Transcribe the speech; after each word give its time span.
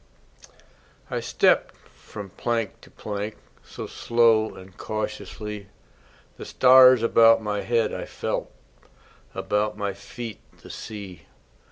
I 1.11 1.19
stepped 1.19 1.75
from 1.77 2.31
plank 2.31 2.81
to 2.81 2.89
plank 2.89 3.35
So 3.63 3.85
slow 3.85 4.55
and 4.55 4.75
cautiously; 4.75 5.67
The 6.37 6.45
stars 6.45 7.03
about 7.03 7.43
my 7.43 7.61
head 7.61 7.93
I 7.93 8.05
felt, 8.05 8.51
About 9.35 9.77
my 9.77 9.93
feet 9.93 10.39
the 10.63 10.71
sea. 10.71 11.27